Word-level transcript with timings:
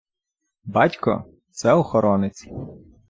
Батько– 0.63 1.25
це 1.51 1.73
охоронець. 1.73 2.47